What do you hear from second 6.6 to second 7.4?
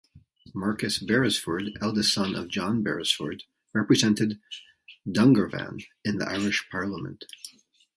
Parliament.